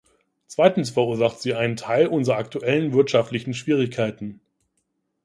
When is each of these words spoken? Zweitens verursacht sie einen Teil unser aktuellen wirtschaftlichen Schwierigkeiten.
Zweitens 0.47 0.89
verursacht 0.89 1.43
sie 1.43 1.53
einen 1.53 1.75
Teil 1.75 2.07
unser 2.07 2.35
aktuellen 2.35 2.91
wirtschaftlichen 2.91 3.53
Schwierigkeiten. 3.53 4.41